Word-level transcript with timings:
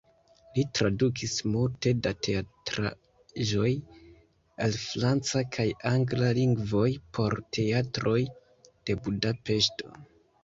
Li 0.53 0.61
tradukis 0.77 1.33
multe 1.55 1.91
da 2.05 2.13
teatraĵoj 2.27 3.69
el 4.67 4.73
franca 4.85 5.43
kaj 5.57 5.65
angla 5.91 6.31
lingvoj 6.39 6.87
por 7.19 7.35
teatroj 7.59 8.19
de 8.89 8.97
Budapeŝto. 9.09 9.93